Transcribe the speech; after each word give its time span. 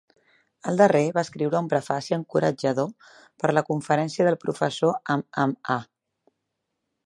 El 0.69 0.77
darrer 0.81 1.01
va 1.17 1.23
escriure 1.27 1.59
un 1.59 1.67
prefaci 1.73 2.15
encoratjador 2.17 2.89
per 3.43 3.51
a 3.53 3.57
la 3.57 3.65
"conferència 3.69 4.29
del 4.29 4.41
professor 4.47 4.99
Mmaa". 5.23 5.81